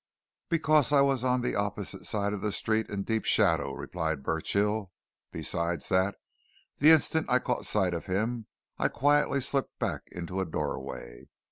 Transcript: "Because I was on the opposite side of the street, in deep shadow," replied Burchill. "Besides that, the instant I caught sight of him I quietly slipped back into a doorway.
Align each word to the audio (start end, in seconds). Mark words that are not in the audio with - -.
"Because 0.49 0.91
I 0.91 1.01
was 1.01 1.23
on 1.23 1.41
the 1.41 1.53
opposite 1.53 2.07
side 2.07 2.33
of 2.33 2.41
the 2.41 2.51
street, 2.51 2.89
in 2.89 3.03
deep 3.03 3.23
shadow," 3.23 3.71
replied 3.75 4.23
Burchill. 4.23 4.91
"Besides 5.31 5.89
that, 5.89 6.15
the 6.79 6.89
instant 6.89 7.29
I 7.29 7.37
caught 7.37 7.67
sight 7.67 7.93
of 7.93 8.07
him 8.07 8.47
I 8.79 8.87
quietly 8.87 9.41
slipped 9.41 9.77
back 9.77 10.01
into 10.11 10.39
a 10.41 10.45
doorway. 10.47 11.29